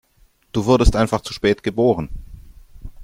Du 0.51 0.65
wurdest 0.65 0.95
einfach 0.95 1.21
zu 1.21 1.31
spät 1.31 1.61
geboren. 1.61 2.09